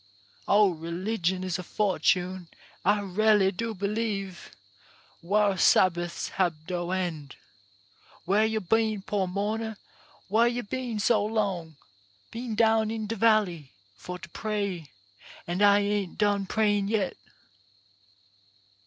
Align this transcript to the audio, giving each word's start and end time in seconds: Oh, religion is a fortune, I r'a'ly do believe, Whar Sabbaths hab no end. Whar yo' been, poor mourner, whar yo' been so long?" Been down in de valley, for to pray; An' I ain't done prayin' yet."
Oh, 0.47 0.71
religion 0.71 1.43
is 1.43 1.59
a 1.59 1.63
fortune, 1.63 2.49
I 2.83 3.01
r'a'ly 3.01 3.51
do 3.55 3.75
believe, 3.75 4.49
Whar 5.21 5.59
Sabbaths 5.59 6.29
hab 6.29 6.55
no 6.67 6.89
end. 6.89 7.35
Whar 8.25 8.43
yo' 8.43 8.61
been, 8.61 9.03
poor 9.03 9.27
mourner, 9.27 9.77
whar 10.27 10.47
yo' 10.47 10.63
been 10.63 10.99
so 10.99 11.23
long?" 11.23 11.75
Been 12.31 12.55
down 12.55 12.89
in 12.89 13.05
de 13.05 13.15
valley, 13.15 13.73
for 13.95 14.17
to 14.17 14.27
pray; 14.29 14.89
An' 15.45 15.61
I 15.61 15.81
ain't 15.81 16.17
done 16.17 16.47
prayin' 16.47 16.87
yet." 16.87 17.15